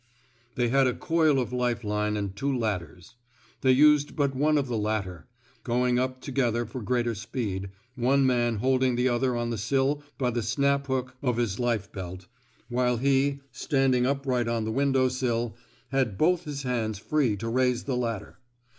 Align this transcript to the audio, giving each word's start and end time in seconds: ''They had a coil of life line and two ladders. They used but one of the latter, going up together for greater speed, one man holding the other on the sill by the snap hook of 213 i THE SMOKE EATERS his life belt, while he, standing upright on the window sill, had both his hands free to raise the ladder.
''They 0.55 0.69
had 0.69 0.87
a 0.87 0.95
coil 0.95 1.37
of 1.37 1.53
life 1.53 1.83
line 1.83 2.17
and 2.17 2.35
two 2.35 2.51
ladders. 2.57 3.17
They 3.61 3.71
used 3.73 4.15
but 4.15 4.33
one 4.35 4.57
of 4.57 4.65
the 4.67 4.75
latter, 4.79 5.27
going 5.63 5.99
up 5.99 6.21
together 6.21 6.65
for 6.65 6.81
greater 6.81 7.13
speed, 7.13 7.69
one 7.93 8.25
man 8.25 8.55
holding 8.55 8.95
the 8.95 9.07
other 9.09 9.35
on 9.37 9.51
the 9.51 9.59
sill 9.59 10.01
by 10.17 10.31
the 10.31 10.41
snap 10.41 10.87
hook 10.87 11.13
of 11.21 11.35
213 11.35 11.35
i 11.35 11.35
THE 11.35 11.35
SMOKE 11.35 11.35
EATERS 11.35 11.51
his 11.83 11.87
life 11.87 11.91
belt, 11.91 12.27
while 12.69 12.97
he, 12.97 13.41
standing 13.51 14.05
upright 14.07 14.47
on 14.47 14.65
the 14.65 14.71
window 14.71 15.07
sill, 15.07 15.55
had 15.89 16.17
both 16.17 16.45
his 16.45 16.63
hands 16.63 16.97
free 16.97 17.37
to 17.37 17.47
raise 17.47 17.83
the 17.83 17.95
ladder. 17.95 18.39